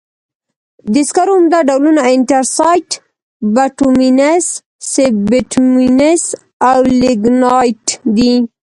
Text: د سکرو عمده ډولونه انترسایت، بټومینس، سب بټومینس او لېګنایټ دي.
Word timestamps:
د 0.93 0.95
سکرو 1.09 1.33
عمده 1.39 1.59
ډولونه 1.69 2.01
انترسایت، 2.15 2.89
بټومینس، 3.55 4.45
سب 4.93 5.13
بټومینس 5.29 6.23
او 6.69 6.79
لېګنایټ 7.01 7.85
دي. 8.15 8.33